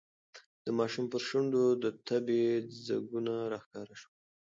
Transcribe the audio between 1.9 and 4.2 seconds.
تبې ځگونه راښکاره شول.